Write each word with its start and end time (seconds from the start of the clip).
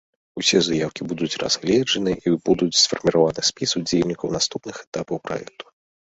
Усе 0.39 0.59
заяўкі 0.67 1.01
будуць 1.09 1.39
разгледжаны, 1.41 2.13
і 2.29 2.33
будзе 2.49 2.67
сфарміраваны 2.83 3.41
спіс 3.49 3.75
удзельнікаў 3.81 4.33
наступных 4.37 4.75
этапаў 4.87 5.21
праекта. 5.29 5.63